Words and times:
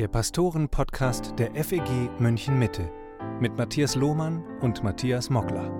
der 0.00 0.08
Pastoren-Podcast 0.08 1.34
der 1.38 1.54
FEG 1.62 2.08
München 2.18 2.58
Mitte 2.58 2.90
mit 3.38 3.58
Matthias 3.58 3.96
Lohmann 3.96 4.42
und 4.60 4.82
Matthias 4.82 5.28
Mockler. 5.28 5.70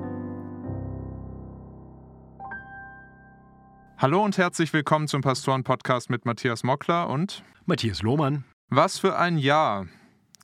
Hallo 3.97 4.23
und 4.23 4.37
herzlich 4.37 4.75
willkommen 4.75 5.09
zum 5.09 5.23
Pastoren-Podcast 5.23 6.11
mit 6.11 6.27
Matthias 6.27 6.65
Mockler 6.65 7.09
und 7.09 7.43
Matthias 7.65 8.03
Lohmann. 8.03 8.45
Was 8.69 8.99
für 8.99 9.17
ein 9.17 9.39
Jahr! 9.39 9.87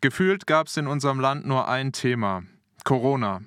Gefühlt 0.00 0.46
gab 0.46 0.68
es 0.68 0.78
in 0.78 0.86
unserem 0.86 1.20
Land 1.20 1.46
nur 1.46 1.68
ein 1.68 1.92
Thema: 1.92 2.44
Corona. 2.82 3.42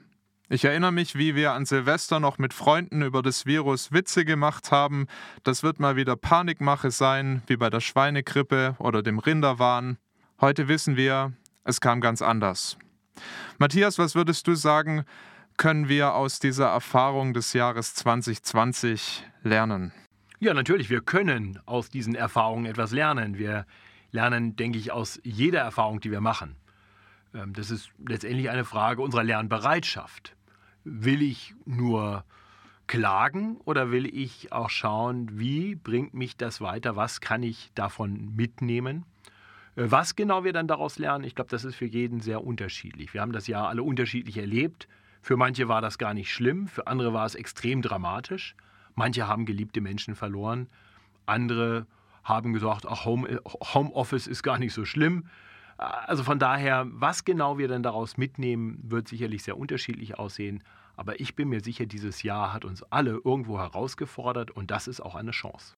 Ich 0.48 0.64
erinnere 0.64 0.91
mich, 0.91 1.16
wie 1.16 1.34
wir 1.34 1.54
an 1.54 1.66
Silvester 1.66 2.20
noch 2.20 2.38
mit 2.38 2.54
Freunden 2.54 3.02
über 3.02 3.23
das 3.23 3.48
Virus 3.48 3.91
Witze 3.91 4.25
gemacht 4.25 4.71
haben. 4.71 5.07
Das 5.43 5.64
wird 5.64 5.80
mal 5.80 5.96
wieder 5.96 6.16
Panikmache 6.16 6.91
sein, 6.91 7.41
wie 7.48 7.58
bei 7.58 7.72
der 7.72 7.80
Schweinegrippe 7.80 8.76
oder 8.77 9.02
dem 9.02 9.18
Rinderwahn. 9.18 9.98
Heute 10.41 10.70
wissen 10.70 10.95
wir, 10.95 11.34
es 11.66 11.81
kam 11.81 11.99
ganz 11.99 12.21
anders. 12.21 12.77
Matthias, 13.57 13.99
was 13.99 14.16
würdest 14.16 14.48
du 14.48 14.55
sagen, 14.55 15.03
können 15.57 15.89
wir 15.89 16.13
aus 16.13 16.39
dieser 16.39 16.67
Erfahrung 16.67 17.34
des 17.34 17.52
Jahres 17.52 17.93
2020 17.95 19.25
lernen? 19.43 19.91
Ja, 20.39 20.53
natürlich, 20.53 20.89
wir 20.89 21.02
können 21.02 21.59
aus 21.65 21.89
diesen 21.89 22.15
Erfahrungen 22.15 22.67
etwas 22.67 22.93
lernen. 22.93 23.38
Wir 23.38 23.65
lernen, 24.12 24.55
denke 24.55 24.77
ich, 24.77 24.93
aus 24.93 25.20
jeder 25.25 25.59
Erfahrung, 25.59 25.99
die 25.99 26.09
wir 26.09 26.21
machen. 26.21 26.55
Ähm, 27.34 27.51
das 27.51 27.70
ist 27.70 27.90
letztendlich 28.07 28.49
eine 28.49 28.63
Frage 28.63 29.01
unserer 29.01 29.26
Lernbereitschaft. 29.26 30.37
Will 30.85 31.21
ich 31.21 31.53
nur 31.65 32.23
klagen 32.87 33.57
oder 33.65 33.91
will 33.91 34.05
ich 34.05 34.53
auch 34.53 34.70
schauen, 34.70 35.37
wie 35.37 35.76
bringt 35.76 36.13
mich 36.13 36.37
das 36.37 36.62
weiter, 36.62 36.95
was 36.95 37.20
kann 37.20 37.43
ich 37.43 37.71
davon 37.76 38.34
mitnehmen? 38.37 39.03
Äh, 39.80 39.91
was 39.91 40.16
genau 40.16 40.44
wir 40.44 40.54
dann 40.54 40.68
daraus 40.68 40.99
lernen, 40.99 41.24
ich 41.24 41.35
glaube, 41.35 41.49
das 41.49 41.63
ist 41.63 41.76
für 41.76 41.85
jeden 41.85 42.20
sehr 42.20 42.44
unterschiedlich. 42.44 43.13
Wir 43.13 43.22
haben 43.22 43.32
das 43.32 43.48
ja 43.48 43.66
alle 43.68 43.84
unterschiedlich 43.84 44.38
erlebt. 44.38 44.88
Für 45.21 45.38
manche 45.38 45.68
war 45.68 45.82
das 45.82 45.98
gar 45.98 46.13
nicht 46.13 46.32
schlimm, 46.32 46.68
für 46.68 46.88
andere 46.88 47.13
war 47.13 47.26
es 47.26 47.36
extrem 47.36 47.82
dramatisch. 47.82 48.55
Manche 48.96 49.27
haben 49.27 49.46
geliebte 49.46 49.82
Menschen 49.82 50.16
verloren, 50.16 50.68
andere 51.26 51.88
haben 52.24 52.54
gesagt, 52.54 52.86
ach, 52.88 53.05
Home, 53.05 53.41
Homeoffice 53.74 54.27
ist 54.27 54.44
gar 54.44 54.60
nicht 54.60 54.74
so 54.74 54.86
schlimm. 54.86 55.26
Also 55.77 56.24
von 56.24 56.40
daher, 56.40 56.86
was 56.90 57.24
genau 57.24 57.58
wir 57.58 57.70
denn 57.70 57.84
daraus 57.84 58.18
mitnehmen, 58.18 58.80
wird 58.84 59.08
sicherlich 59.08 59.43
sehr 59.43 59.58
unterschiedlich 59.58 60.20
aussehen. 60.20 60.64
Aber 60.98 61.20
ich 61.21 61.36
bin 61.36 61.48
mir 61.48 61.62
sicher, 61.62 61.86
dieses 61.86 62.24
Jahr 62.24 62.52
hat 62.52 62.66
uns 62.66 62.84
alle 62.84 63.21
irgendwo 63.24 63.58
herausgefordert 63.58 64.52
und 64.52 64.69
das 64.72 64.88
ist 64.90 65.00
auch 65.00 65.16
eine 65.16 65.31
Chance. 65.31 65.75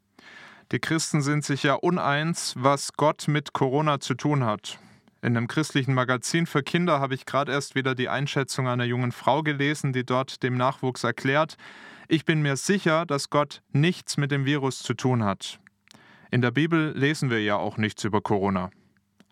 Die 0.72 0.80
Christen 0.80 1.22
sind 1.22 1.44
sich 1.44 1.64
ja 1.64 1.74
uneins, 1.74 2.54
was 2.58 2.94
Gott 2.94 3.28
mit 3.28 3.52
Corona 3.52 4.00
zu 4.00 4.14
tun 4.14 4.46
hat. 4.46 4.80
In 5.22 5.36
einem 5.36 5.50
christlichen 5.50 5.94
Magazin 5.94 6.46
für 6.46 6.64
Kinder 6.64 7.02
habe 7.02 7.14
ich 7.14 7.26
gerade 7.26 7.52
erst 7.52 7.76
wieder 7.76 7.94
die 7.94 8.08
Einschätzung 8.08 8.70
einer 8.70 8.86
jungen 8.86 9.12
Frau 9.12 9.44
gelesen, 9.44 9.92
die 9.92 10.06
dort 10.06 10.44
dem 10.44 10.56
Nachwuchs 10.56 11.04
erklärt, 11.04 11.58
ich 12.08 12.24
bin 12.24 12.42
mir 12.42 12.56
sicher, 12.56 13.06
dass 13.06 13.30
Gott 13.30 13.62
nichts 13.74 14.16
mit 14.16 14.32
dem 14.32 14.46
Virus 14.46 14.80
zu 14.80 14.94
tun 14.94 15.26
hat. 15.26 15.60
In 16.30 16.42
der 16.42 16.52
Bibel 16.52 16.94
lesen 16.98 17.30
wir 17.30 17.42
ja 17.44 17.58
auch 17.58 17.76
nichts 17.76 18.06
über 18.06 18.22
Corona. 18.22 18.70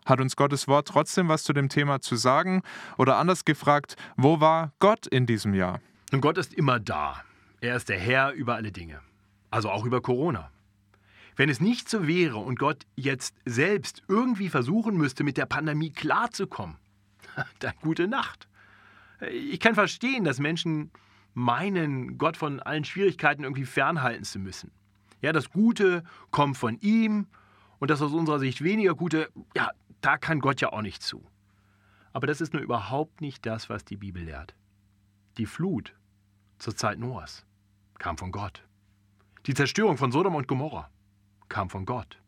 Hat 0.05 0.19
uns 0.19 0.35
Gottes 0.35 0.67
Wort 0.67 0.89
trotzdem 0.89 1.29
was 1.29 1.43
zu 1.43 1.53
dem 1.53 1.69
Thema 1.69 2.01
zu 2.01 2.17
sagen? 2.17 2.63
Oder 2.97 3.17
anders 3.17 3.45
gefragt, 3.45 3.95
wo 4.17 4.41
war 4.41 4.73
Gott 4.79 5.07
in 5.07 5.25
diesem 5.25 5.53
Jahr? 5.53 5.79
Und 6.11 6.19
Gott 6.19 6.37
ist 6.37 6.53
immer 6.53 6.81
da. 6.81 7.23
Er 7.61 7.77
ist 7.77 7.87
der 7.87 7.99
Herr 7.99 8.33
über 8.33 8.55
alle 8.55 8.73
Dinge. 8.73 8.99
Also 9.51 9.69
auch 9.69 9.85
über 9.85 10.01
Corona. 10.01 10.51
Wenn 11.39 11.47
es 11.47 11.61
nicht 11.61 11.87
so 11.87 12.05
wäre 12.05 12.35
und 12.35 12.59
Gott 12.59 12.85
jetzt 12.97 13.33
selbst 13.45 14.03
irgendwie 14.09 14.49
versuchen 14.49 14.97
müsste, 14.97 15.23
mit 15.23 15.37
der 15.37 15.45
Pandemie 15.45 15.89
klarzukommen, 15.89 16.75
dann 17.59 17.71
gute 17.81 18.09
Nacht. 18.09 18.49
Ich 19.21 19.61
kann 19.61 19.73
verstehen, 19.73 20.25
dass 20.25 20.39
Menschen 20.39 20.91
meinen, 21.33 22.17
Gott 22.17 22.35
von 22.35 22.59
allen 22.59 22.83
Schwierigkeiten 22.83 23.43
irgendwie 23.43 23.63
fernhalten 23.63 24.25
zu 24.25 24.37
müssen. 24.37 24.71
Ja, 25.21 25.31
das 25.31 25.49
Gute 25.49 26.03
kommt 26.29 26.57
von 26.57 26.77
ihm 26.81 27.27
und 27.79 27.89
das 27.89 28.01
aus 28.01 28.11
unserer 28.11 28.39
Sicht 28.39 28.61
weniger 28.61 28.93
Gute, 28.93 29.29
ja, 29.55 29.69
da 30.01 30.17
kann 30.17 30.41
Gott 30.41 30.59
ja 30.59 30.73
auch 30.73 30.81
nicht 30.81 31.01
zu. 31.01 31.25
Aber 32.11 32.27
das 32.27 32.41
ist 32.41 32.51
nur 32.51 32.61
überhaupt 32.61 33.21
nicht 33.21 33.45
das, 33.45 33.69
was 33.69 33.85
die 33.85 33.95
Bibel 33.95 34.23
lehrt. 34.23 34.55
Die 35.37 35.45
Flut 35.45 35.95
zur 36.57 36.75
Zeit 36.75 36.99
Noahs 36.99 37.45
kam 37.97 38.17
von 38.17 38.33
Gott. 38.33 38.67
Die 39.45 39.53
Zerstörung 39.53 39.95
von 39.95 40.11
Sodom 40.11 40.35
und 40.35 40.45
Gomorra 40.45 40.89
kam 41.49 41.69
von 41.69 41.85
Gott. 41.85 42.21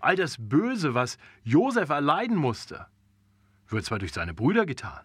All 0.00 0.16
das 0.16 0.36
Böse, 0.38 0.94
was 0.94 1.18
Josef 1.44 1.90
erleiden 1.90 2.36
musste, 2.36 2.86
wird 3.68 3.84
zwar 3.84 3.98
durch 3.98 4.12
seine 4.12 4.34
Brüder 4.34 4.66
getan, 4.66 5.04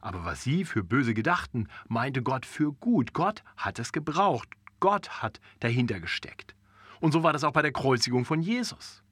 aber 0.00 0.24
was 0.24 0.42
sie 0.42 0.64
für 0.64 0.82
böse 0.82 1.14
gedachten, 1.14 1.68
meinte 1.88 2.22
Gott 2.22 2.44
für 2.46 2.72
gut. 2.72 3.12
Gott 3.12 3.44
hat 3.56 3.78
es 3.78 3.92
gebraucht. 3.92 4.48
Gott 4.80 5.22
hat 5.22 5.40
dahinter 5.60 6.00
gesteckt. 6.00 6.56
Und 7.00 7.12
so 7.12 7.22
war 7.22 7.32
das 7.32 7.44
auch 7.44 7.52
bei 7.52 7.62
der 7.62 7.72
Kreuzigung 7.72 8.24
von 8.24 8.40
Jesus 8.40 9.02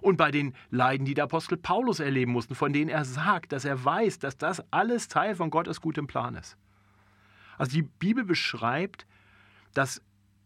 und 0.00 0.16
bei 0.16 0.30
den 0.30 0.54
Leiden, 0.70 1.06
die 1.06 1.14
der 1.14 1.24
Apostel 1.24 1.56
Paulus 1.56 2.00
erleben 2.00 2.32
mussten, 2.32 2.54
von 2.54 2.72
denen 2.72 2.90
er 2.90 3.04
sagt, 3.04 3.52
dass 3.52 3.64
er 3.64 3.82
weiß, 3.82 4.18
dass 4.18 4.36
das 4.36 4.62
alles 4.70 5.08
Teil 5.08 5.34
von 5.34 5.50
Gottes 5.50 5.80
gutem 5.80 6.06
Plan 6.06 6.34
ist. 6.34 6.58
Also 7.56 7.72
die 7.72 7.82
Bibel 7.82 8.24
beschreibt, 8.24 9.06
dass 9.72 10.02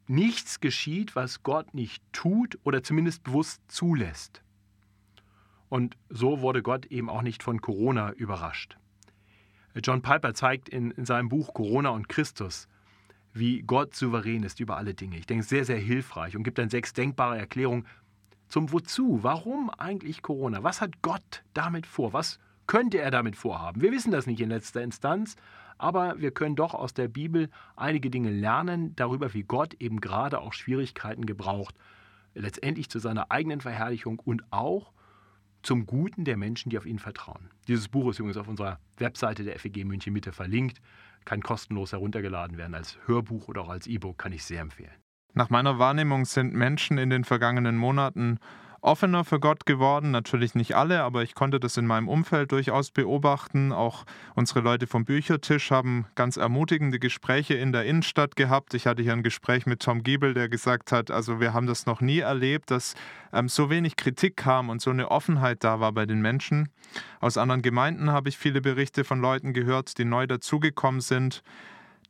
nichts 0.09 0.61
geschieht, 0.61 1.17
was 1.17 1.43
Gott 1.43 1.75
nicht 1.75 2.03
tut 2.13 2.59
oder 2.65 2.83
zumindest 2.83 3.25
bewusst 3.25 3.63
zulässt. 3.69 4.43
Und 5.69 5.97
so 6.09 6.41
wurde 6.41 6.63
Gott 6.63 6.87
eben 6.87 7.11
auch 7.11 7.23
nicht 7.23 7.43
von 7.43 7.61
Corona 7.61 8.13
überrascht. 8.13 8.79
John 9.85 10.03
Piper 10.03 10.35
zeigt 10.35 10.69
in, 10.69 10.91
in 10.93 11.05
seinem 11.05 11.29
Buch 11.29 11.53
Corona 11.55 11.91
und 11.91 12.09
Christus, 12.09 12.69
wie 13.33 13.63
Gott 13.63 13.95
souverän 13.95 14.43
ist 14.43 14.61
über 14.61 14.77
alle 14.77 14.95
Dinge. 14.95 15.19
Ich 15.19 15.27
denke, 15.27 15.45
sehr, 15.45 15.65
sehr 15.65 15.79
hilfreich 15.79 16.37
und 16.37 16.43
gibt 16.43 16.59
dann 16.59 16.71
sechs 16.71 16.93
denkbare 16.93 17.39
Erklärungen, 17.39 17.87
zum 18.49 18.73
Wozu. 18.73 19.21
Warum 19.23 19.71
eigentlich 19.71 20.23
Corona? 20.23 20.63
Was 20.63 20.81
hat 20.81 21.03
Gott 21.03 21.45
damit 21.53 21.87
vor? 21.87 22.13
Was 22.15 22.39
könnte 22.69 22.99
er 22.99 23.11
damit 23.11 23.35
vorhaben? 23.35 23.83
Wir 23.83 23.91
wissen 23.91 24.13
das 24.13 24.29
nicht 24.29 24.41
in 24.41 24.51
letzter 24.51 24.83
Instanz, 24.83 25.35
aber 25.79 26.21
wir 26.21 26.31
können 26.31 26.55
doch 26.55 26.75
aus 26.75 26.95
der 26.95 27.09
Bibel 27.09 27.51
einige 27.75 28.11
Dinge 28.11 28.31
lernen 28.31 28.95
darüber, 28.95 29.35
wie 29.35 29.43
Gott 29.43 29.75
eben 29.81 30.01
gerade 30.01 30.41
auch 30.41 30.53
Schwierigkeiten 30.53 31.27
gebraucht, 31.27 31.75
letztendlich 32.35 32.89
zu 32.89 33.01
seiner 33.01 33.33
eigenen 33.33 33.61
Verherrlichung 33.61 34.21
und 34.21 34.45
auch 34.53 34.93
zum 35.63 35.87
Guten 35.87 36.25
der 36.25 36.37
Menschen, 36.37 36.71
die 36.71 36.79
auf 36.79 36.87
ihn 36.87 36.99
vertrauen. 36.99 37.51
Dieses 37.67 37.89
Buch 37.89 38.11
ist 38.11 38.21
übrigens 38.21 38.37
auf 38.37 38.49
unserer 38.49 38.79
Webseite 38.97 39.43
der 39.43 39.59
FEG 39.59 39.85
München 39.85 40.13
Mitte 40.13 40.33
verlinkt, 40.33 40.81
kann 41.25 41.43
kostenlos 41.43 41.93
heruntergeladen 41.93 42.57
werden 42.57 42.75
als 42.75 42.99
Hörbuch 43.07 43.49
oder 43.49 43.63
auch 43.63 43.69
als 43.69 43.87
E-Book, 43.87 44.19
kann 44.19 44.33
ich 44.33 44.45
sehr 44.45 44.61
empfehlen. 44.61 44.95
Nach 45.35 45.51
meiner 45.51 45.79
Wahrnehmung 45.79 46.25
sind 46.25 46.55
Menschen 46.55 46.99
in 46.99 47.11
den 47.11 47.25
vergangenen 47.25 47.77
Monaten 47.77 48.39
offener 48.81 49.25
für 49.25 49.41
Gott 49.41 49.67
geworden. 49.67 50.11
Natürlich 50.11 50.55
nicht 50.55 50.77
alle, 50.77 51.03
aber 51.03 51.23
ich 51.23 51.35
konnte 51.35 51.59
das 51.59 51.77
in 51.77 51.87
meinem 51.87 52.09
Umfeld 52.09 52.53
durchaus 52.53 52.91
beobachten. 52.91 53.73
Auch 53.73 54.05
unsere 54.35 54.61
Leute 54.61 54.87
vom 54.87 55.05
Büchertisch 55.05 55.71
haben 55.71 56.07
ganz 56.15 56.37
ermutigende 56.37 56.99
Gespräche 56.99 57.55
in 57.55 57.73
der 57.73 57.85
Innenstadt 57.85 58.37
gehabt. 58.37 58.75
Ich 58.75 58.87
hatte 58.87 59.03
hier 59.03 59.13
ein 59.13 59.23
Gespräch 59.23 59.67
mit 59.67 59.81
Tom 59.81 60.03
Giebel, 60.03 60.35
der 60.35 60.49
gesagt 60.49 60.93
hat, 60.93 61.11
also 61.11 61.41
wir 61.41 61.53
haben 61.53 61.67
das 61.67 61.87
noch 61.87 62.01
nie 62.01 62.21
erlebt, 62.21 62.71
dass 62.71 62.95
ähm, 63.33 63.49
so 63.49 63.71
wenig 63.71 63.97
Kritik 63.97 64.37
kam 64.37 64.69
und 64.69 64.81
so 64.81 64.91
eine 64.91 65.11
Offenheit 65.11 65.65
da 65.65 65.81
war 65.81 65.93
bei 65.93 66.07
den 66.07 66.21
Menschen. 66.21 66.69
Aus 67.21 67.37
anderen 67.37 67.63
Gemeinden 67.63 68.11
habe 68.11 68.29
ich 68.29 68.39
viele 68.39 68.61
Berichte 68.61 69.05
von 69.05 69.21
Leuten 69.21 69.53
gehört, 69.53 69.99
die 69.99 70.05
neu 70.05 70.27
dazugekommen 70.27 71.01
sind. 71.01 71.43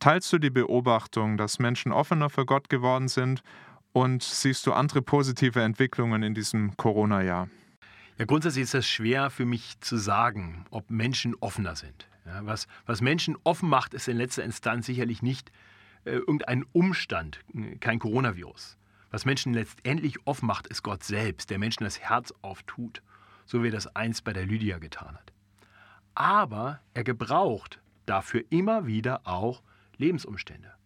Teilst 0.00 0.32
du 0.32 0.38
die 0.38 0.50
Beobachtung, 0.50 1.36
dass 1.36 1.58
Menschen 1.58 1.90
offener 1.90 2.30
für 2.30 2.46
Gott 2.46 2.68
geworden 2.68 3.08
sind 3.08 3.42
und 3.98 4.22
siehst 4.22 4.64
du 4.64 4.72
andere 4.72 5.02
positive 5.02 5.60
Entwicklungen 5.60 6.22
in 6.22 6.32
diesem 6.32 6.76
Corona-Jahr? 6.76 7.48
Ja, 8.16 8.24
grundsätzlich 8.26 8.62
ist 8.62 8.74
es 8.74 8.88
schwer 8.88 9.28
für 9.28 9.44
mich 9.44 9.80
zu 9.80 9.96
sagen, 9.96 10.64
ob 10.70 10.88
Menschen 10.88 11.34
offener 11.40 11.74
sind. 11.74 12.08
Ja, 12.24 12.46
was, 12.46 12.68
was 12.86 13.00
Menschen 13.00 13.36
offen 13.42 13.68
macht, 13.68 13.94
ist 13.94 14.06
in 14.06 14.16
letzter 14.16 14.44
Instanz 14.44 14.86
sicherlich 14.86 15.20
nicht 15.20 15.50
äh, 16.04 16.12
irgendein 16.12 16.64
Umstand, 16.72 17.40
kein 17.80 17.98
Coronavirus. 17.98 18.76
Was 19.10 19.24
Menschen 19.24 19.52
letztendlich 19.52 20.24
offen 20.26 20.46
macht, 20.46 20.68
ist 20.68 20.84
Gott 20.84 21.02
selbst, 21.02 21.50
der 21.50 21.58
Menschen 21.58 21.82
das 21.82 21.98
Herz 21.98 22.32
auftut, 22.40 23.02
so 23.46 23.64
wie 23.64 23.68
er 23.68 23.72
das 23.72 23.96
einst 23.96 24.22
bei 24.22 24.32
der 24.32 24.46
Lydia 24.46 24.78
getan 24.78 25.16
hat. 25.16 25.32
Aber 26.14 26.80
er 26.94 27.02
gebraucht 27.02 27.80
dafür 28.06 28.44
immer 28.50 28.86
wieder 28.86 29.22
auch 29.24 29.62
Lebensumstände. 29.96 30.77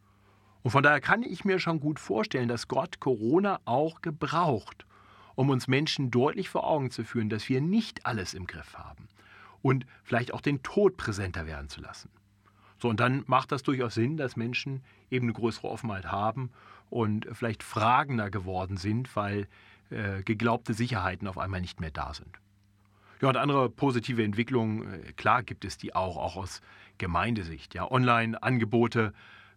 Und 0.62 0.70
von 0.70 0.82
daher 0.82 1.00
kann 1.00 1.22
ich 1.22 1.44
mir 1.44 1.58
schon 1.58 1.80
gut 1.80 1.98
vorstellen, 1.98 2.48
dass 2.48 2.68
Gott 2.68 3.00
Corona 3.00 3.60
auch 3.64 4.00
gebraucht, 4.00 4.86
um 5.34 5.50
uns 5.50 5.66
Menschen 5.66 6.10
deutlich 6.10 6.48
vor 6.48 6.66
Augen 6.66 6.90
zu 6.90 7.04
führen, 7.04 7.28
dass 7.28 7.48
wir 7.48 7.60
nicht 7.60 8.06
alles 8.06 8.34
im 8.34 8.46
Griff 8.46 8.74
haben 8.76 9.08
und 9.60 9.86
vielleicht 10.04 10.34
auch 10.34 10.40
den 10.40 10.62
Tod 10.62 10.96
präsenter 10.96 11.46
werden 11.46 11.68
zu 11.68 11.80
lassen. 11.80 12.10
So, 12.78 12.88
und 12.88 13.00
dann 13.00 13.22
macht 13.26 13.52
das 13.52 13.62
durchaus 13.62 13.94
Sinn, 13.94 14.16
dass 14.16 14.36
Menschen 14.36 14.82
eben 15.10 15.26
eine 15.26 15.32
größere 15.32 15.68
Offenheit 15.68 16.06
haben 16.06 16.50
und 16.90 17.26
vielleicht 17.32 17.62
fragender 17.62 18.28
geworden 18.30 18.76
sind, 18.76 19.14
weil 19.16 19.46
äh, 19.90 20.22
geglaubte 20.22 20.74
Sicherheiten 20.74 21.28
auf 21.28 21.38
einmal 21.38 21.60
nicht 21.60 21.80
mehr 21.80 21.90
da 21.90 22.12
sind. 22.12 22.38
Ja, 23.20 23.28
und 23.28 23.36
andere 23.36 23.70
positive 23.70 24.24
Entwicklungen, 24.24 24.92
äh, 24.92 25.12
klar 25.12 25.44
gibt 25.44 25.64
es 25.64 25.78
die 25.78 25.94
auch, 25.94 26.16
auch 26.16 26.36
aus 26.36 26.60
Gemeindesicht. 26.98 27.74
Ja, 27.74 27.88
Online-Angebote 27.88 29.12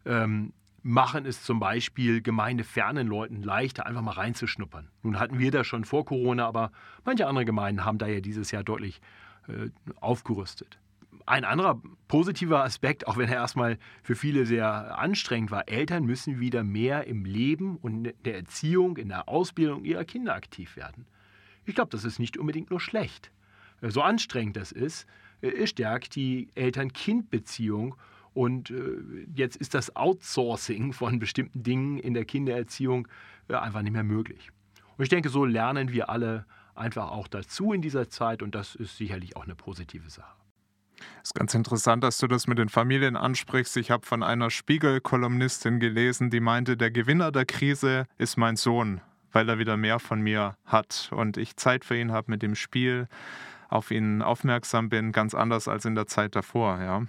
ähm, 0.06 0.54
machen 0.85 1.25
es 1.25 1.41
zum 1.41 1.59
Beispiel 1.59 2.21
gemeindefernen 2.21 3.07
Leuten 3.07 3.41
leichter, 3.41 3.87
einfach 3.87 4.03
mal 4.03 4.11
reinzuschnuppern. 4.11 4.87
Nun 5.01 5.19
hatten 5.19 5.39
wir 5.39 5.49
das 5.49 5.65
schon 5.65 5.83
vor 5.83 6.05
Corona, 6.05 6.45
aber 6.45 6.71
manche 7.03 7.25
andere 7.25 7.43
Gemeinden 7.43 7.83
haben 7.83 7.97
da 7.97 8.05
ja 8.05 8.21
dieses 8.21 8.51
Jahr 8.51 8.63
deutlich 8.63 9.01
äh, 9.47 9.71
aufgerüstet. 9.99 10.77
Ein 11.25 11.43
anderer 11.43 11.81
positiver 12.07 12.63
Aspekt, 12.63 13.07
auch 13.07 13.17
wenn 13.17 13.29
er 13.29 13.37
erstmal 13.37 13.79
für 14.03 14.15
viele 14.15 14.45
sehr 14.45 14.95
anstrengend 14.99 15.49
war, 15.49 15.67
Eltern 15.67 16.05
müssen 16.05 16.39
wieder 16.39 16.63
mehr 16.63 17.07
im 17.07 17.25
Leben 17.25 17.77
und 17.77 18.05
in 18.05 18.13
der 18.23 18.35
Erziehung, 18.35 18.97
in 18.97 19.09
der 19.09 19.27
Ausbildung 19.27 19.85
ihrer 19.85 20.05
Kinder 20.05 20.35
aktiv 20.35 20.75
werden. 20.75 21.07
Ich 21.65 21.73
glaube, 21.73 21.89
das 21.89 22.05
ist 22.05 22.19
nicht 22.19 22.37
unbedingt 22.37 22.69
nur 22.69 22.79
schlecht. 22.79 23.31
So 23.81 24.03
anstrengend 24.03 24.55
das 24.55 24.71
ist, 24.71 25.07
äh, 25.41 25.65
stärkt 25.65 26.15
die 26.15 26.49
Eltern-Kind-Beziehung 26.53 27.95
und 28.35 28.69
äh, 28.69 28.97
jetzt 29.33 29.55
ist 29.55 29.73
das 29.73 29.95
Outsourcing 29.95 30.93
von 30.93 31.19
bestimmten 31.19 31.63
Dingen 31.63 31.97
in 31.97 32.13
der 32.13 32.25
Kindererziehung 32.25 33.07
äh, 33.47 33.55
einfach 33.55 33.81
nicht 33.81 33.93
mehr 33.93 34.03
möglich. 34.03 34.51
Und 34.97 35.03
ich 35.03 35.09
denke, 35.09 35.29
so 35.29 35.45
lernen 35.45 35.91
wir 35.91 36.09
alle 36.09 36.45
einfach 36.75 37.09
auch 37.11 37.27
dazu 37.29 37.71
in 37.71 37.81
dieser 37.81 38.09
Zeit 38.09 38.43
und 38.43 38.53
das 38.53 38.75
ist 38.75 38.97
sicherlich 38.97 39.37
auch 39.37 39.45
eine 39.45 39.55
positive 39.55 40.09
Sache. 40.09 40.35
Es 41.23 41.29
ist 41.29 41.33
ganz 41.33 41.53
interessant, 41.53 42.03
dass 42.03 42.17
du 42.17 42.27
das 42.27 42.45
mit 42.47 42.57
den 42.57 42.69
Familien 42.69 43.15
ansprichst. 43.15 43.77
Ich 43.77 43.89
habe 43.89 44.05
von 44.05 44.21
einer 44.21 44.49
Spiegel-Kolumnistin 44.49 45.79
gelesen, 45.79 46.29
die 46.29 46.41
meinte, 46.41 46.75
der 46.77 46.91
Gewinner 46.91 47.31
der 47.31 47.45
Krise 47.45 48.05
ist 48.17 48.37
mein 48.37 48.57
Sohn, 48.57 49.01
weil 49.31 49.47
er 49.47 49.59
wieder 49.59 49.77
mehr 49.77 49.99
von 49.99 50.21
mir 50.21 50.57
hat 50.65 51.09
und 51.13 51.37
ich 51.37 51.55
Zeit 51.55 51.85
für 51.85 51.97
ihn 51.97 52.11
habe 52.11 52.31
mit 52.31 52.41
dem 52.41 52.55
Spiel, 52.55 53.07
auf 53.69 53.91
ihn 53.91 54.21
aufmerksam 54.21 54.89
bin, 54.89 55.13
ganz 55.13 55.33
anders 55.33 55.69
als 55.69 55.85
in 55.85 55.95
der 55.95 56.07
Zeit 56.07 56.35
davor. 56.35 56.81
Ja. 56.81 57.03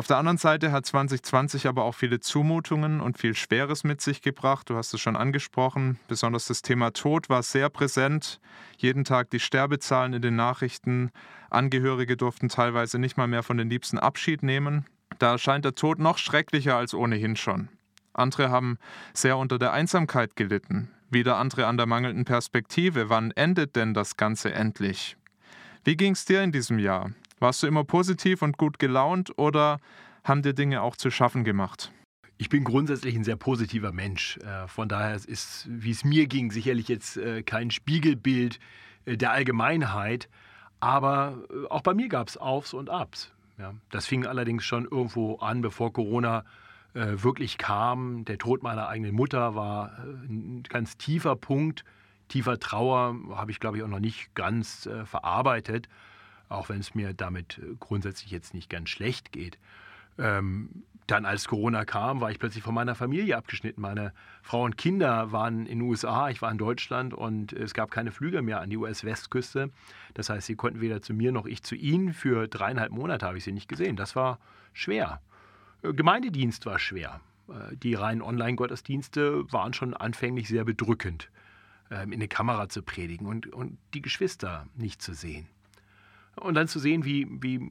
Auf 0.00 0.06
der 0.06 0.16
anderen 0.16 0.38
Seite 0.38 0.72
hat 0.72 0.86
2020 0.86 1.66
aber 1.66 1.84
auch 1.84 1.94
viele 1.94 2.20
Zumutungen 2.20 3.02
und 3.02 3.18
viel 3.18 3.34
Schweres 3.34 3.84
mit 3.84 4.00
sich 4.00 4.22
gebracht. 4.22 4.70
Du 4.70 4.76
hast 4.76 4.94
es 4.94 5.00
schon 5.02 5.14
angesprochen. 5.14 5.98
Besonders 6.08 6.46
das 6.46 6.62
Thema 6.62 6.94
Tod 6.94 7.28
war 7.28 7.42
sehr 7.42 7.68
präsent. 7.68 8.40
Jeden 8.78 9.04
Tag 9.04 9.28
die 9.28 9.40
Sterbezahlen 9.40 10.14
in 10.14 10.22
den 10.22 10.36
Nachrichten. 10.36 11.10
Angehörige 11.50 12.16
durften 12.16 12.48
teilweise 12.48 12.98
nicht 12.98 13.18
mal 13.18 13.26
mehr 13.26 13.42
von 13.42 13.58
den 13.58 13.68
Liebsten 13.68 13.98
Abschied 13.98 14.42
nehmen. 14.42 14.86
Da 15.18 15.32
erscheint 15.32 15.66
der 15.66 15.74
Tod 15.74 15.98
noch 15.98 16.16
schrecklicher 16.16 16.76
als 16.76 16.94
ohnehin 16.94 17.36
schon. 17.36 17.68
Andere 18.14 18.48
haben 18.48 18.78
sehr 19.12 19.36
unter 19.36 19.58
der 19.58 19.74
Einsamkeit 19.74 20.34
gelitten. 20.34 20.90
Wieder 21.10 21.36
andere 21.36 21.66
an 21.66 21.76
der 21.76 21.84
mangelnden 21.84 22.24
Perspektive. 22.24 23.10
Wann 23.10 23.32
endet 23.32 23.76
denn 23.76 23.92
das 23.92 24.16
Ganze 24.16 24.50
endlich? 24.54 25.18
Wie 25.84 25.98
ging 25.98 26.14
es 26.14 26.24
dir 26.24 26.42
in 26.42 26.52
diesem 26.52 26.78
Jahr? 26.78 27.10
Warst 27.40 27.62
du 27.62 27.66
immer 27.66 27.84
positiv 27.84 28.42
und 28.42 28.58
gut 28.58 28.78
gelaunt 28.78 29.32
oder 29.38 29.80
haben 30.24 30.42
dir 30.42 30.52
Dinge 30.52 30.82
auch 30.82 30.94
zu 30.94 31.10
schaffen 31.10 31.42
gemacht? 31.42 31.90
Ich 32.36 32.50
bin 32.50 32.64
grundsätzlich 32.64 33.16
ein 33.16 33.24
sehr 33.24 33.36
positiver 33.36 33.92
Mensch. 33.92 34.36
Äh, 34.38 34.68
von 34.68 34.90
daher 34.90 35.14
ist, 35.14 35.66
wie 35.70 35.90
es 35.90 36.04
mir 36.04 36.26
ging, 36.26 36.50
sicherlich 36.50 36.88
jetzt 36.88 37.16
äh, 37.16 37.42
kein 37.42 37.70
Spiegelbild 37.70 38.60
äh, 39.06 39.16
der 39.16 39.32
Allgemeinheit. 39.32 40.28
Aber 40.80 41.38
auch 41.70 41.80
bei 41.80 41.94
mir 41.94 42.08
gab 42.08 42.28
es 42.28 42.36
Aufs 42.36 42.74
und 42.74 42.90
Abs. 42.90 43.32
das 43.90 44.06
fing 44.06 44.26
allerdings 44.26 44.64
schon 44.64 44.84
irgendwo 44.84 45.36
an, 45.36 45.60
bevor 45.60 45.92
Corona 45.92 46.44
wirklich 46.94 47.58
kam. 47.58 48.24
Der 48.24 48.38
Tod 48.38 48.62
meiner 48.62 48.88
eigenen 48.88 49.14
Mutter 49.14 49.54
war 49.54 49.98
ein 49.98 50.64
ganz 50.68 50.96
tiefer 50.96 51.36
Punkt. 51.36 51.84
Tiefer 52.28 52.58
Trauer 52.58 53.14
habe 53.32 53.50
ich, 53.50 53.60
glaube 53.60 53.76
ich, 53.76 53.82
auch 53.82 53.88
noch 53.88 54.00
nicht 54.00 54.34
ganz 54.34 54.88
verarbeitet 55.04 55.86
auch 56.50 56.68
wenn 56.68 56.80
es 56.80 56.94
mir 56.94 57.14
damit 57.14 57.58
äh, 57.58 57.76
grundsätzlich 57.78 58.30
jetzt 58.30 58.52
nicht 58.52 58.68
ganz 58.68 58.90
schlecht 58.90 59.32
geht. 59.32 59.58
Ähm, 60.18 60.84
dann, 61.06 61.24
als 61.24 61.48
Corona 61.48 61.84
kam, 61.84 62.20
war 62.20 62.30
ich 62.30 62.38
plötzlich 62.38 62.62
von 62.62 62.74
meiner 62.74 62.94
Familie 62.94 63.36
abgeschnitten. 63.36 63.80
Meine 63.80 64.12
Frau 64.42 64.64
und 64.64 64.76
Kinder 64.76 65.32
waren 65.32 65.66
in 65.66 65.80
den 65.80 65.88
USA, 65.88 66.28
ich 66.28 66.40
war 66.40 66.50
in 66.52 66.58
Deutschland 66.58 67.14
und 67.14 67.52
es 67.52 67.74
gab 67.74 67.90
keine 67.90 68.12
Flüge 68.12 68.42
mehr 68.42 68.60
an 68.60 68.70
die 68.70 68.76
US-Westküste. 68.76 69.70
Das 70.14 70.28
heißt, 70.28 70.46
sie 70.46 70.54
konnten 70.54 70.80
weder 70.80 71.02
zu 71.02 71.14
mir 71.14 71.32
noch 71.32 71.46
ich 71.46 71.62
zu 71.62 71.74
ihnen. 71.74 72.12
Für 72.12 72.46
dreieinhalb 72.46 72.92
Monate 72.92 73.26
habe 73.26 73.38
ich 73.38 73.44
sie 73.44 73.52
nicht 73.52 73.68
gesehen. 73.68 73.96
Das 73.96 74.14
war 74.14 74.38
schwer. 74.72 75.20
Äh, 75.82 75.94
Gemeindedienst 75.94 76.66
war 76.66 76.78
schwer. 76.78 77.20
Äh, 77.48 77.76
die 77.76 77.94
reinen 77.94 78.22
Online-Gottesdienste 78.22 79.50
waren 79.52 79.72
schon 79.72 79.94
anfänglich 79.94 80.48
sehr 80.48 80.64
bedrückend, 80.64 81.30
ähm, 81.90 82.12
in 82.12 82.20
eine 82.20 82.28
Kamera 82.28 82.68
zu 82.68 82.82
predigen 82.82 83.26
und, 83.26 83.52
und 83.52 83.78
die 83.94 84.02
Geschwister 84.02 84.66
nicht 84.76 85.02
zu 85.02 85.14
sehen. 85.14 85.48
Und 86.40 86.54
dann 86.54 86.68
zu 86.68 86.78
sehen, 86.78 87.04
wie, 87.04 87.26
wie 87.30 87.70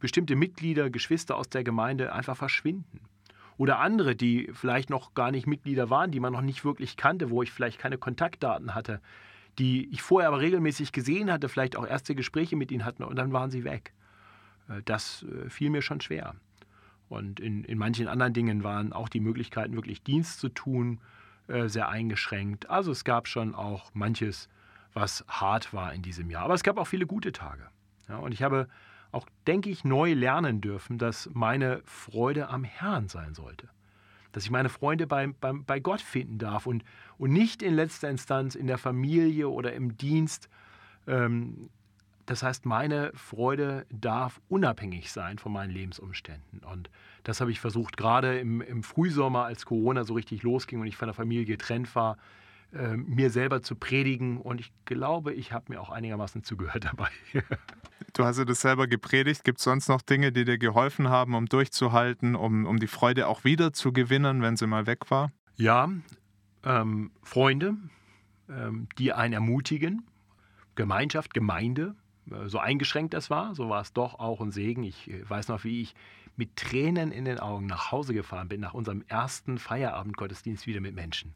bestimmte 0.00 0.36
Mitglieder, 0.36 0.90
Geschwister 0.90 1.36
aus 1.36 1.48
der 1.48 1.64
Gemeinde 1.64 2.12
einfach 2.12 2.36
verschwinden. 2.36 3.00
Oder 3.56 3.78
andere, 3.78 4.16
die 4.16 4.50
vielleicht 4.52 4.90
noch 4.90 5.14
gar 5.14 5.30
nicht 5.30 5.46
Mitglieder 5.46 5.90
waren, 5.90 6.10
die 6.10 6.20
man 6.20 6.32
noch 6.32 6.40
nicht 6.40 6.64
wirklich 6.64 6.96
kannte, 6.96 7.30
wo 7.30 7.42
ich 7.42 7.52
vielleicht 7.52 7.78
keine 7.78 7.98
Kontaktdaten 7.98 8.74
hatte, 8.74 9.00
die 9.58 9.88
ich 9.92 10.02
vorher 10.02 10.28
aber 10.28 10.40
regelmäßig 10.40 10.92
gesehen 10.92 11.30
hatte, 11.30 11.48
vielleicht 11.48 11.76
auch 11.76 11.86
erste 11.86 12.14
Gespräche 12.14 12.56
mit 12.56 12.72
ihnen 12.72 12.84
hatten 12.84 13.04
und 13.04 13.16
dann 13.16 13.32
waren 13.32 13.50
sie 13.50 13.64
weg. 13.64 13.92
Äh, 14.68 14.82
das 14.84 15.24
äh, 15.24 15.48
fiel 15.48 15.70
mir 15.70 15.82
schon 15.82 16.00
schwer. 16.00 16.34
Und 17.08 17.40
in, 17.40 17.64
in 17.64 17.78
manchen 17.78 18.08
anderen 18.08 18.32
Dingen 18.32 18.64
waren 18.64 18.92
auch 18.92 19.08
die 19.08 19.20
Möglichkeiten, 19.20 19.74
wirklich 19.74 20.02
Dienst 20.02 20.40
zu 20.40 20.48
tun, 20.48 20.98
äh, 21.46 21.68
sehr 21.68 21.88
eingeschränkt. 21.88 22.70
Also 22.70 22.90
es 22.90 23.04
gab 23.04 23.28
schon 23.28 23.54
auch 23.54 23.90
manches, 23.94 24.48
was 24.94 25.24
hart 25.28 25.74
war 25.74 25.92
in 25.92 26.02
diesem 26.02 26.30
Jahr. 26.30 26.44
Aber 26.44 26.54
es 26.54 26.62
gab 26.62 26.78
auch 26.78 26.86
viele 26.86 27.06
gute 27.06 27.32
Tage. 27.32 27.68
Ja, 28.08 28.16
und 28.16 28.32
ich 28.32 28.42
habe 28.42 28.68
auch, 29.12 29.26
denke 29.46 29.70
ich, 29.70 29.84
neu 29.84 30.14
lernen 30.14 30.60
dürfen, 30.60 30.98
dass 30.98 31.28
meine 31.32 31.82
Freude 31.84 32.48
am 32.48 32.64
Herrn 32.64 33.08
sein 33.08 33.34
sollte. 33.34 33.68
Dass 34.32 34.44
ich 34.44 34.50
meine 34.50 34.70
Freunde 34.70 35.06
bei, 35.06 35.26
bei, 35.26 35.52
bei 35.52 35.80
Gott 35.80 36.00
finden 36.00 36.38
darf 36.38 36.66
und, 36.66 36.82
und 37.18 37.32
nicht 37.32 37.62
in 37.62 37.74
letzter 37.74 38.08
Instanz 38.08 38.54
in 38.54 38.66
der 38.66 38.78
Familie 38.78 39.48
oder 39.48 39.74
im 39.74 39.96
Dienst. 39.98 40.48
Ähm, 41.06 41.68
das 42.24 42.42
heißt, 42.42 42.64
meine 42.64 43.12
Freude 43.14 43.84
darf 43.90 44.40
unabhängig 44.48 45.12
sein 45.12 45.38
von 45.38 45.52
meinen 45.52 45.70
Lebensumständen. 45.70 46.60
Und 46.60 46.88
das 47.24 47.40
habe 47.40 47.50
ich 47.50 47.60
versucht, 47.60 47.98
gerade 47.98 48.38
im, 48.38 48.62
im 48.62 48.82
Frühsommer, 48.82 49.44
als 49.44 49.66
Corona 49.66 50.04
so 50.04 50.14
richtig 50.14 50.42
losging 50.42 50.80
und 50.80 50.86
ich 50.86 50.96
von 50.96 51.08
der 51.08 51.14
Familie 51.14 51.44
getrennt 51.44 51.94
war, 51.94 52.16
äh, 52.72 52.96
mir 52.96 53.30
selber 53.30 53.62
zu 53.62 53.76
predigen. 53.76 54.38
Und 54.38 54.60
ich 54.60 54.72
glaube, 54.84 55.32
ich 55.32 55.52
habe 55.52 55.66
mir 55.68 55.80
auch 55.80 55.90
einigermaßen 55.90 56.44
zugehört 56.44 56.84
dabei. 56.84 57.10
du 58.14 58.24
hast 58.24 58.38
ja 58.38 58.44
das 58.44 58.60
selber 58.60 58.86
gepredigt. 58.86 59.44
Gibt 59.44 59.58
es 59.58 59.64
sonst 59.64 59.88
noch 59.88 60.02
Dinge, 60.02 60.32
die 60.32 60.44
dir 60.44 60.58
geholfen 60.58 61.08
haben, 61.08 61.34
um 61.34 61.46
durchzuhalten, 61.46 62.34
um, 62.34 62.66
um 62.66 62.78
die 62.78 62.86
Freude 62.86 63.28
auch 63.28 63.44
wieder 63.44 63.72
zu 63.72 63.92
gewinnen, 63.92 64.42
wenn 64.42 64.56
sie 64.56 64.66
mal 64.66 64.86
weg 64.86 65.10
war? 65.10 65.32
Ja, 65.56 65.90
ähm, 66.64 67.10
Freunde, 67.22 67.76
ähm, 68.48 68.88
die 68.98 69.12
einen 69.12 69.34
ermutigen, 69.34 70.06
Gemeinschaft, 70.74 71.34
Gemeinde, 71.34 71.94
äh, 72.30 72.48
so 72.48 72.58
eingeschränkt 72.58 73.14
das 73.14 73.30
war, 73.30 73.54
so 73.54 73.68
war 73.68 73.82
es 73.82 73.92
doch 73.92 74.18
auch 74.18 74.40
ein 74.40 74.52
Segen. 74.52 74.82
Ich 74.84 75.10
äh, 75.10 75.28
weiß 75.28 75.48
noch, 75.48 75.64
wie 75.64 75.82
ich 75.82 75.94
mit 76.36 76.56
Tränen 76.56 77.12
in 77.12 77.24
den 77.24 77.38
Augen 77.38 77.66
nach 77.66 77.92
Hause 77.92 78.14
gefahren 78.14 78.48
bin, 78.48 78.60
nach 78.60 78.74
unserem 78.74 79.04
ersten 79.06 79.58
Feierabendgottesdienst 79.58 80.66
wieder 80.66 80.80
mit 80.80 80.94
Menschen. 80.94 81.34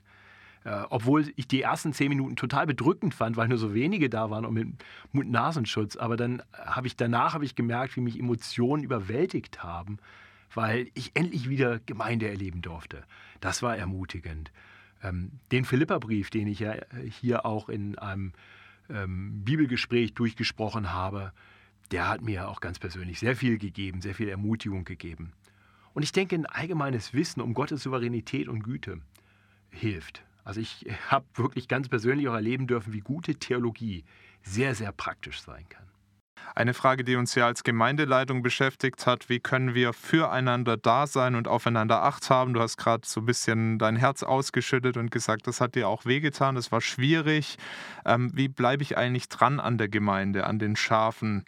Äh, 0.67 0.85
obwohl 0.91 1.33
ich 1.37 1.47
die 1.47 1.63
ersten 1.63 1.93
zehn 1.93 2.09
Minuten 2.09 2.35
total 2.35 2.67
bedrückend 2.67 3.15
fand, 3.15 3.37
weil 3.37 3.47
nur 3.47 3.57
so 3.57 3.73
wenige 3.73 4.11
da 4.11 4.31
waren 4.31 4.45
und 4.45 4.55
mit 4.55 4.67
Mund-Nasenschutz. 5.13 5.95
Aber 5.95 6.17
dann 6.17 6.43
habe 6.53 6.89
ich 6.89 6.97
danach 6.97 7.35
habe 7.35 7.45
ich 7.45 7.55
gemerkt, 7.55 7.95
wie 7.95 8.01
mich 8.01 8.19
Emotionen 8.19 8.83
überwältigt 8.83 9.63
haben, 9.63 9.99
weil 10.53 10.91
ich 10.95 11.13
endlich 11.15 11.49
wieder 11.49 11.79
Gemeinde 11.79 12.29
erleben 12.29 12.63
durfte. 12.63 13.05
Das 13.39 13.63
war 13.63 13.77
ermutigend. 13.77 14.51
Ähm, 15.05 15.39
den 15.53 15.65
Philipperbrief, 15.65 16.31
den 16.31 16.49
ich 16.49 16.59
ja 16.59 16.73
äh, 16.73 16.85
hier 17.09 17.47
auch 17.47 17.69
in 17.69 17.97
einem 17.97 18.33
ähm, 18.91 19.45
Bibelgespräch 19.45 20.15
durchgesprochen 20.15 20.93
habe, 20.93 21.33
der 21.93 22.09
hat 22.09 22.23
mir 22.23 22.49
auch 22.49 22.61
ganz 22.61 22.81
persönlich 22.81 23.21
sehr 23.21 23.37
viel 23.37 23.59
gegeben, 23.59 24.01
sehr 24.01 24.17
viel 24.17 24.29
Ermutigung 24.29 24.85
gegeben. 24.85 25.33
Und 25.95 26.03
ich 26.03 26.11
denke, 26.11 26.35
ein 26.35 26.47
allgemeines 26.47 27.15
Wissen 27.15 27.41
um 27.41 27.55
Gottes 27.55 27.85
Souveränität 27.85 28.49
und 28.49 28.65
Güte 28.65 29.01
hilft. 29.71 30.26
Also 30.47 30.61
ich 30.61 30.87
habe 31.09 31.27
wirklich 31.35 31.69
ganz 31.69 31.91
persönlich 31.91 32.29
auch 32.29 32.35
erleben 32.35 32.67
dürfen, 32.67 32.95
wie 32.95 33.01
gute 33.01 33.35
Theologie 33.35 34.05
sehr, 34.43 34.75
sehr 34.75 34.93
praktisch 34.93 35.43
sein 35.43 35.69
kann. 35.69 35.83
Eine 36.55 36.73
Frage, 36.73 37.03
die 37.03 37.17
uns 37.17 37.35
ja 37.35 37.47
als 37.47 37.65
Gemeindeleitung 37.65 38.43
beschäftigt 38.43 39.05
hat, 39.05 39.29
wie 39.29 39.41
können 39.41 39.75
wir 39.75 39.93
füreinander 39.93 40.77
da 40.77 41.07
sein 41.07 41.35
und 41.35 41.49
aufeinander 41.49 42.03
Acht 42.03 42.31
haben? 42.31 42.55
Du 42.55 42.61
hast 42.61 42.77
gerade 42.77 43.07
so 43.07 43.21
ein 43.21 43.27
bisschen 43.27 43.79
dein 43.79 43.97
Herz 43.97 44.23
ausgeschüttet 44.23 44.97
und 44.97 45.11
gesagt, 45.11 45.49
das 45.49 45.61
hat 45.61 45.75
dir 45.75 45.89
auch 45.89 46.07
wehgetan, 46.07 46.55
das 46.55 46.71
war 46.71 46.81
schwierig. 46.81 47.57
Ähm, 48.05 48.31
wie 48.33 48.49
bleibe 48.49 48.85
ich 48.85 48.97
eigentlich 48.97 49.29
dran 49.29 49.59
an 49.59 49.77
der 49.77 49.89
Gemeinde, 49.89 50.47
an 50.47 50.59
den 50.59 50.77
Schafen? 50.77 51.45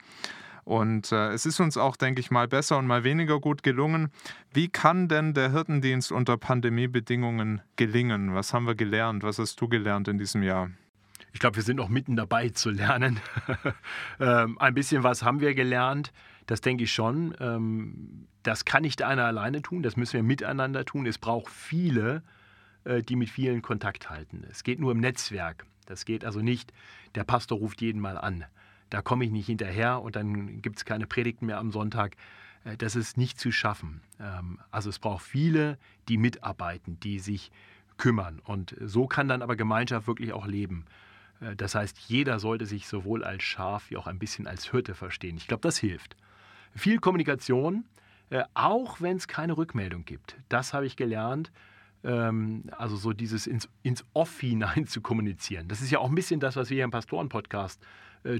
Und 0.69 1.13
äh, 1.13 1.31
es 1.31 1.47
ist 1.47 1.61
uns 1.61 1.79
auch, 1.79 1.97
denke 1.97 2.21
ich, 2.21 2.31
mal 2.31 2.47
besser 2.47 2.77
und 2.77 2.87
mal 2.87 3.03
weniger 3.03 3.41
gut 3.41 3.63
gelungen. 3.63 4.11
Wie 4.53 4.69
kann 4.69 5.09
denn 5.09 5.33
der 5.33 5.51
Hirtendienst 5.51 6.13
unter 6.13 6.37
Pandemiebedingungen 6.37 7.63
gelingen? 7.77 8.35
Was 8.35 8.53
haben 8.53 8.67
wir 8.67 8.75
gelernt? 8.75 9.23
Was 9.23 9.39
hast 9.39 9.59
du 9.63 9.69
gelernt 9.69 10.09
in 10.09 10.19
diesem 10.19 10.43
Jahr? 10.43 10.69
Ich 11.33 11.41
glaube, 11.41 11.57
wir 11.57 11.63
sind 11.63 11.77
noch 11.77 11.89
mitten 11.89 12.17
dabei 12.17 12.51
zu 12.51 12.69
lernen. 12.69 13.19
ähm, 14.21 14.59
ein 14.59 14.75
bisschen 14.75 15.05
was 15.05 15.23
haben 15.23 15.41
wir 15.41 15.55
gelernt, 15.55 16.13
das 16.45 16.61
denke 16.61 16.85
ich 16.85 16.93
schon. 16.93 17.35
Ähm, 17.41 18.27
das 18.43 18.67
kann 18.67 18.83
nicht 18.83 19.01
einer 19.01 19.25
alleine 19.25 19.63
tun, 19.63 19.83
das 19.83 19.97
müssen 19.97 20.13
wir 20.13 20.23
miteinander 20.23 20.85
tun. 20.85 21.07
Es 21.07 21.17
braucht 21.17 21.51
viele, 21.51 22.23
äh, 22.85 23.03
die 23.03 23.17
mit 23.17 23.31
vielen 23.31 23.63
Kontakt 23.63 24.11
halten. 24.11 24.45
Es 24.51 24.65
geht 24.65 24.81
nur 24.81 24.93
im 24.93 25.01
Netzwerk. 25.01 25.65
Das 25.87 26.05
geht 26.05 26.27
also 26.27 26.41
nicht, 26.41 26.75
der 27.15 27.25
Pastor 27.25 27.57
ruft 27.57 27.81
jeden 27.81 28.03
mal 28.03 28.19
an. 28.19 28.45
Da 28.90 29.02
komme 29.02 29.25
ich 29.25 29.30
nicht 29.30 29.47
hinterher 29.47 30.00
und 30.00 30.16
dann 30.16 30.62
gibt 30.62 30.78
es 30.78 30.85
keine 30.85 31.07
Predigten 31.07 31.47
mehr 31.47 31.59
am 31.59 31.71
Sonntag. 31.71 32.16
Äh, 32.64 32.76
das 32.76 32.97
ist 32.97 33.16
nicht 33.16 33.38
zu 33.38 33.52
schaffen. 33.52 34.00
Ähm, 34.21 34.59
also 34.71 34.90
es 34.90 34.99
braucht 34.99 35.25
viele, 35.25 35.78
die 36.09 36.18
mitarbeiten, 36.18 36.99
die 37.00 37.18
sich 37.18 37.50
kümmern. 37.97 38.40
Und 38.45 38.76
so 38.80 39.07
kann 39.07 39.28
dann 39.28 39.42
aber 39.42 39.57
Gemeinschaft 39.57 40.07
wirklich 40.07 40.33
auch 40.33 40.47
leben. 40.47 40.87
Äh, 41.40 41.57
das 41.57 41.75
heißt, 41.75 41.99
jeder 41.99 42.38
sollte 42.38 42.66
sich 42.66 42.87
sowohl 42.87 43.25
als 43.25 43.42
Schaf 43.42 43.90
wie 43.90 43.97
auch 43.97 44.07
ein 44.07 44.18
bisschen 44.18 44.47
als 44.47 44.71
Hirte 44.71 44.95
verstehen. 44.95 45.37
Ich 45.37 45.47
glaube, 45.47 45.62
das 45.62 45.78
hilft. 45.78 46.16
Viel 46.75 46.99
Kommunikation, 46.99 47.85
äh, 48.30 48.45
auch 48.54 49.00
wenn 49.00 49.16
es 49.16 49.28
keine 49.28 49.57
Rückmeldung 49.57 50.04
gibt. 50.04 50.37
Das 50.49 50.73
habe 50.75 50.87
ich 50.87 50.97
gelernt. 50.97 51.50
Ähm, 52.04 52.64
also 52.76 52.97
so 52.97 53.12
dieses 53.12 53.47
ins, 53.47 53.68
ins 53.83 54.04
Off 54.14 54.40
hinein 54.40 54.87
zu 54.87 55.00
kommunizieren. 55.00 55.68
Das 55.68 55.80
ist 55.80 55.90
ja 55.90 55.99
auch 55.99 56.09
ein 56.09 56.14
bisschen 56.14 56.40
das, 56.40 56.57
was 56.57 56.71
wir 56.71 56.76
hier 56.76 56.85
im 56.85 56.90
Pastoren-Podcast 56.90 57.85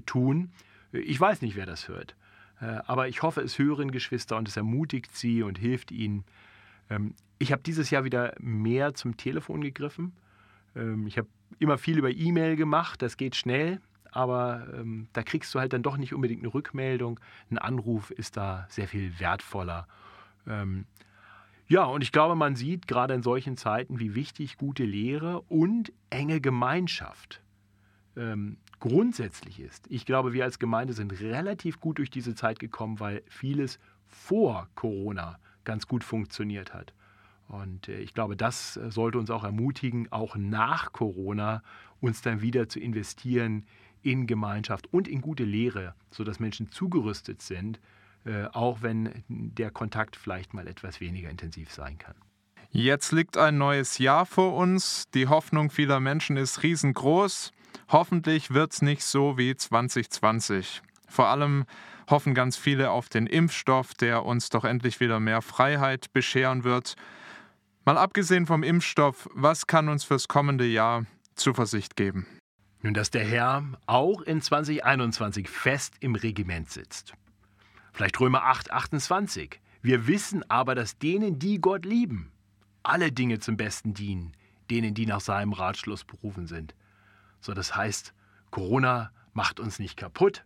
tun. 0.07 0.51
Ich 0.93 1.21
weiß 1.21 1.43
nicht, 1.43 1.57
wer 1.57 1.67
das 1.67 1.89
hört. 1.89 2.17
Äh, 2.61 2.81
aber 2.87 3.09
ich 3.09 3.23
hoffe, 3.23 3.41
es 3.41 3.59
hören 3.59 3.91
Geschwister 3.91 4.37
und 4.37 4.49
es 4.49 4.57
ermutigt 4.57 5.15
sie 5.15 5.43
und 5.43 5.59
hilft 5.59 5.91
ihnen. 5.91 6.25
Ähm, 6.91 7.15
ich 7.39 7.53
habe 7.53 7.63
dieses 7.63 7.91
Jahr 7.91 8.05
wieder 8.05 8.35
mehr 8.39 8.95
zum 8.95 9.17
Telefon 9.17 9.61
gegriffen. 9.61 10.13
Ähm, 10.75 11.07
ich 11.07 11.19
habe 11.19 11.29
immer 11.59 11.79
viel 11.79 11.99
über 11.99 12.11
E-Mail 12.11 12.57
gemacht, 12.57 13.03
das 13.03 13.17
geht 13.17 13.37
schnell, 13.37 13.81
aber 14.11 14.67
ähm, 14.75 15.09
da 15.13 15.23
kriegst 15.23 15.55
du 15.55 15.61
halt 15.61 15.73
dann 15.73 15.83
doch 15.83 15.97
nicht 15.97 16.15
unbedingt 16.15 16.43
eine 16.43 16.53
Rückmeldung. 16.53 17.21
Ein 17.51 17.59
Anruf 17.59 18.11
ist 18.11 18.37
da 18.37 18.67
sehr 18.71 18.89
viel 18.89 19.19
wertvoller. 19.21 19.87
ja, 21.69 21.85
und 21.85 22.01
ich 22.01 22.11
glaube, 22.11 22.35
man 22.35 22.57
sieht 22.57 22.89
gerade 22.89 23.13
in 23.13 23.23
solchen 23.23 23.59
Zeiten, 23.59 24.01
wie 24.01 24.15
wichtig 24.15 24.57
gute 24.57 24.85
Lehre 24.85 25.43
und 25.43 25.93
enge 26.09 26.41
Gemeinschaft 26.41 27.43
grundsätzlich 28.81 29.61
ist. 29.61 29.87
Ich 29.89 30.07
glaube, 30.07 30.33
wir 30.33 30.45
als 30.45 30.59
Gemeinde 30.59 30.93
sind 30.93 31.21
relativ 31.21 31.81
gut 31.81 31.99
durch 31.99 32.11
diese 32.11 32.35
Zeit 32.35 32.59
gekommen, 32.59 33.01
weil 33.01 33.23
vieles 33.27 33.79
vor 34.07 34.69
Corona 34.75 35.39
ganz 35.65 35.87
gut 35.87 36.05
funktioniert 36.05 36.73
hat. 36.73 36.95
Und 37.49 37.89
äh, 37.89 37.99
ich 37.99 38.15
glaube, 38.15 38.37
das 38.37 38.77
äh, 38.77 38.91
sollte 38.91 39.19
uns 39.19 39.31
auch 39.31 39.45
ermutigen, 39.45 40.11
auch 40.13 40.37
nach 40.37 40.93
Corona 40.93 41.63
uns 42.01 42.23
dann 42.23 42.41
wieder 42.43 42.69
zu 42.69 42.79
investieren 42.79 43.65
in 44.03 44.27
Gemeinschaft 44.27 44.93
und 44.93 45.09
in 45.09 45.21
gute 45.21 45.45
Lehre, 45.45 45.95
sodass 46.11 46.41
Menschen 46.41 46.71
zugerüstet 46.71 47.43
sind, 47.43 47.81
äh, 48.25 48.45
auch 48.47 48.83
wenn 48.83 49.25
der 49.29 49.71
Kontakt 49.71 50.17
vielleicht 50.17 50.55
mal 50.55 50.69
etwas 50.69 51.01
weniger 51.01 51.31
intensiv 51.31 51.73
sein 51.73 51.99
kann. 51.99 52.15
Jetzt 52.71 53.13
liegt 53.13 53.39
ein 53.39 53.57
neues 53.57 53.99
Jahr 53.99 54.27
vor 54.27 54.55
uns. 54.55 55.05
Die 55.15 55.27
Hoffnung 55.27 55.71
vieler 55.71 56.01
Menschen 56.01 56.37
ist 56.37 56.63
riesengroß. 56.63 57.53
Hoffentlich 57.89 58.53
wird 58.53 58.73
es 58.73 58.83
nicht 58.83 59.05
so 59.05 59.39
wie 59.39 59.55
2020. 59.55 60.83
Vor 61.09 61.27
allem 61.27 61.65
hoffen 62.11 62.35
ganz 62.35 62.57
viele 62.57 62.91
auf 62.91 63.09
den 63.09 63.27
Impfstoff, 63.27 63.95
der 63.95 64.25
uns 64.25 64.51
doch 64.51 64.65
endlich 64.65 65.01
wieder 65.01 65.21
mehr 65.21 65.43
Freiheit 65.43 66.13
bescheren 66.13 66.65
wird. 66.65 66.95
Mal 67.85 67.99
abgesehen 67.99 68.47
vom 68.47 68.63
Impfstoff, 68.63 69.29
was 69.33 69.67
kann 69.67 69.89
uns 69.89 70.05
fürs 70.05 70.29
kommende 70.29 70.67
Jahr 70.67 71.07
Zuversicht 71.35 71.97
geben? 71.97 72.27
Nun, 72.83 72.95
dass 72.95 73.11
der 73.11 73.25
Herr 73.25 73.65
auch 73.87 74.21
in 74.23 74.41
2021 74.41 75.49
fest 75.49 75.95
im 76.01 76.15
Regiment 76.15 76.71
sitzt. 76.71 77.15
Vielleicht 77.93 78.21
Römer 78.21 78.45
8, 78.45 78.71
28. 78.71 79.61
Wir 79.83 80.07
wissen 80.07 80.49
aber, 80.49 80.75
dass 80.75 80.99
denen, 80.99 81.39
die 81.39 81.61
Gott 81.61 81.85
lieben, 81.85 82.31
alle 82.83 83.11
Dinge 83.11 83.39
zum 83.41 83.57
Besten 83.57 83.95
dienen, 83.95 84.33
denen, 84.71 84.95
die 84.95 85.07
nach 85.07 85.21
seinem 85.21 85.53
Ratschluss 85.53 86.05
berufen 86.05 86.47
sind. 86.47 86.75
So, 87.41 87.55
das 87.55 87.77
heißt, 87.77 88.15
Corona 88.51 89.13
macht 89.33 89.61
uns 89.61 89.79
nicht 89.79 89.97
kaputt. 89.97 90.45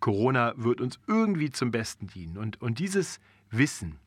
Corona 0.00 0.52
wird 0.56 0.80
uns 0.80 1.00
irgendwie 1.06 1.50
zum 1.50 1.70
Besten 1.70 2.06
dienen. 2.06 2.36
Und, 2.36 2.60
und 2.60 2.78
dieses 2.78 3.20
Wissen, 3.50 3.98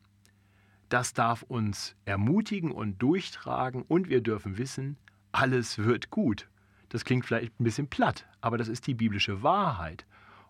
das 0.88 1.14
darf 1.14 1.42
uns 1.42 1.94
ermutigen 2.04 2.70
und 2.72 2.98
durchtragen. 2.98 3.82
Und 3.82 4.08
wir 4.08 4.20
dürfen 4.20 4.58
wissen, 4.58 4.96
alles 5.32 5.78
wird 5.78 6.10
gut. 6.10 6.48
Das 6.88 7.04
klingt 7.04 7.24
vielleicht 7.24 7.58
ein 7.60 7.64
bisschen 7.64 7.88
platt, 7.88 8.26
aber 8.40 8.58
das 8.58 8.68
ist 8.68 8.86
die 8.86 8.94
biblische 8.94 9.42
Wahrheit. 9.42 10.04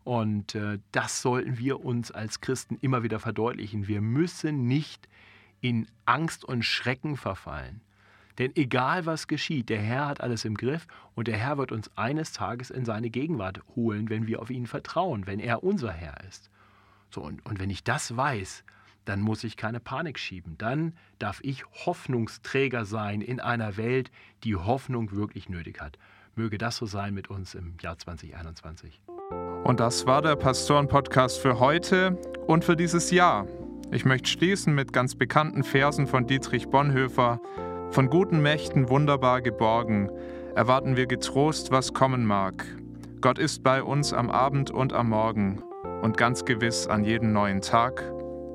Und 0.04 0.54
äh, 0.54 0.78
das 0.92 1.20
sollten 1.20 1.58
wir 1.58 1.84
uns 1.84 2.10
als 2.10 2.40
Christen 2.40 2.78
immer 2.80 3.02
wieder 3.02 3.20
verdeutlichen. 3.20 3.86
Wir 3.86 4.00
müssen 4.00 4.66
nicht 4.66 5.08
in 5.60 5.86
Angst 6.06 6.44
und 6.44 6.64
Schrecken 6.64 7.18
verfallen. 7.18 7.82
Denn 8.40 8.56
egal 8.56 9.04
was 9.04 9.28
geschieht, 9.28 9.68
der 9.68 9.82
Herr 9.82 10.08
hat 10.08 10.22
alles 10.22 10.46
im 10.46 10.56
Griff 10.56 10.86
und 11.14 11.28
der 11.28 11.36
Herr 11.36 11.58
wird 11.58 11.72
uns 11.72 11.90
eines 11.98 12.32
Tages 12.32 12.70
in 12.70 12.86
seine 12.86 13.10
Gegenwart 13.10 13.60
holen, 13.76 14.08
wenn 14.08 14.26
wir 14.26 14.40
auf 14.40 14.48
ihn 14.48 14.66
vertrauen, 14.66 15.26
wenn 15.26 15.40
er 15.40 15.62
unser 15.62 15.92
Herr 15.92 16.24
ist. 16.26 16.48
So, 17.10 17.20
und, 17.20 17.44
und 17.44 17.60
wenn 17.60 17.68
ich 17.68 17.84
das 17.84 18.16
weiß, 18.16 18.64
dann 19.04 19.20
muss 19.20 19.44
ich 19.44 19.58
keine 19.58 19.78
Panik 19.78 20.18
schieben. 20.18 20.56
Dann 20.56 20.94
darf 21.18 21.40
ich 21.42 21.66
Hoffnungsträger 21.84 22.86
sein 22.86 23.20
in 23.20 23.40
einer 23.40 23.76
Welt, 23.76 24.10
die 24.42 24.56
Hoffnung 24.56 25.12
wirklich 25.12 25.50
nötig 25.50 25.78
hat. 25.82 25.98
Möge 26.34 26.56
das 26.56 26.78
so 26.78 26.86
sein 26.86 27.12
mit 27.12 27.28
uns 27.28 27.54
im 27.54 27.76
Jahr 27.82 27.98
2021. 27.98 29.02
Und 29.64 29.80
das 29.80 30.06
war 30.06 30.22
der 30.22 30.36
Pastoren-Podcast 30.36 31.38
für 31.40 31.60
heute 31.60 32.18
und 32.46 32.64
für 32.64 32.76
dieses 32.76 33.10
Jahr. 33.10 33.46
Ich 33.92 34.06
möchte 34.06 34.30
schließen 34.30 34.74
mit 34.74 34.94
ganz 34.94 35.14
bekannten 35.14 35.62
Versen 35.62 36.06
von 36.06 36.26
Dietrich 36.26 36.68
Bonhoeffer. 36.68 37.38
Von 37.90 38.08
guten 38.08 38.40
Mächten 38.40 38.88
wunderbar 38.88 39.42
geborgen, 39.42 40.10
erwarten 40.54 40.96
wir 40.96 41.06
getrost, 41.06 41.72
was 41.72 41.92
kommen 41.92 42.24
mag. 42.24 42.64
Gott 43.20 43.36
ist 43.36 43.64
bei 43.64 43.82
uns 43.82 44.12
am 44.12 44.30
Abend 44.30 44.70
und 44.70 44.92
am 44.92 45.08
Morgen 45.08 45.64
und 46.00 46.16
ganz 46.16 46.44
gewiss 46.44 46.86
an 46.86 47.02
jedem 47.02 47.32
neuen 47.32 47.60
Tag. 47.60 48.04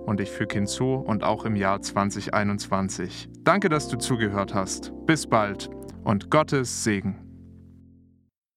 Und 0.06 0.22
ich 0.22 0.32
füge 0.32 0.56
hinzu 0.56 0.94
und 0.94 1.26
auch 1.26 1.44
im 1.44 1.58
Jahr 1.58 1.82
2021. 1.82 3.28
Danke, 3.44 3.68
dass 3.68 3.90
du 3.90 3.98
zugehört 3.98 4.54
hast. 4.54 4.94
Bis 5.06 5.28
bald 5.28 5.70
und 6.06 6.32
Gottes 6.32 6.86
Segen. 6.86 7.25